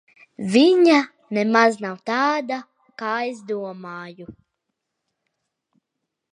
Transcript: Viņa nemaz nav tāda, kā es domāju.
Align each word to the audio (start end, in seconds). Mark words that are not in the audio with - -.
Viņa 0.53 0.95
nemaz 1.39 1.77
nav 1.85 1.99
tāda, 2.11 2.59
kā 3.03 3.13
es 3.27 3.45
domāju. 3.53 4.31